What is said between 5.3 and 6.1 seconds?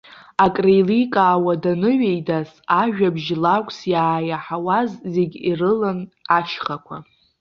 ирылан